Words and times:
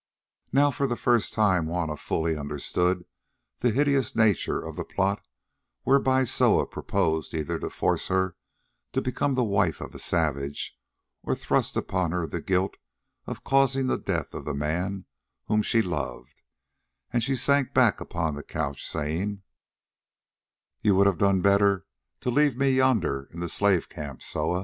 Now 0.51 0.71
for 0.71 0.87
the 0.87 0.97
first 0.97 1.31
time 1.31 1.67
Juanna 1.67 1.95
fully 1.95 2.35
understood 2.35 3.05
the 3.59 3.69
hideous 3.69 4.15
nature 4.15 4.59
of 4.59 4.75
the 4.75 4.83
plot 4.83 5.23
whereby 5.83 6.23
Soa 6.23 6.65
purposed 6.65 7.35
either 7.35 7.59
to 7.59 7.69
force 7.69 8.07
her 8.07 8.35
to 8.93 9.01
become 9.03 9.35
the 9.35 9.43
wife 9.43 9.79
of 9.79 9.93
a 9.93 9.99
savage, 9.99 10.75
or 11.21 11.35
to 11.35 11.39
thrust 11.39 11.77
upon 11.77 12.13
her 12.13 12.25
the 12.25 12.41
guilt 12.41 12.77
of 13.27 13.43
causing 13.43 13.85
the 13.85 13.99
death 13.99 14.33
of 14.33 14.43
the 14.43 14.55
man 14.55 15.05
whom 15.45 15.61
she 15.61 15.83
loved, 15.83 16.41
and 17.13 17.23
she 17.23 17.35
sank 17.35 17.71
back 17.75 18.01
upon 18.01 18.33
the 18.33 18.41
couch, 18.41 18.83
saying: 18.83 19.43
"You 20.81 20.95
would 20.95 21.05
have 21.05 21.19
done 21.19 21.41
better 21.41 21.85
to 22.21 22.31
leave 22.31 22.57
me 22.57 22.71
yonder 22.71 23.29
in 23.31 23.39
the 23.39 23.47
slave 23.49 23.87
camp, 23.87 24.23
Soa." 24.23 24.59